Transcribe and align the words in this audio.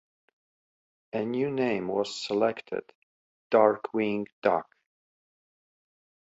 A 1.13 1.23
new 1.23 1.51
name 1.51 1.87
was 1.87 2.19
selected, 2.25 2.81
"Darkwing 3.51 4.25
Duck". 4.41 4.65